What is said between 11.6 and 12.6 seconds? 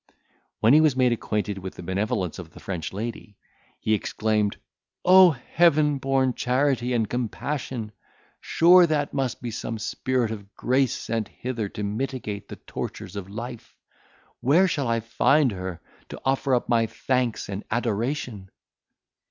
to mitigate the